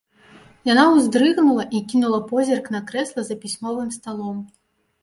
Яна 0.69 0.85
ўздрыгнула 0.95 1.67
і 1.81 1.83
кінула 1.91 2.19
позірк 2.33 2.65
на 2.79 2.85
крэсла 2.89 3.21
за 3.31 3.35
пісьмовым 3.45 3.89
сталом. 4.01 4.47